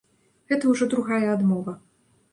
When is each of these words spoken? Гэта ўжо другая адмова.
Гэта 0.53 0.71
ўжо 0.71 0.89
другая 0.93 1.23
адмова. 1.37 1.77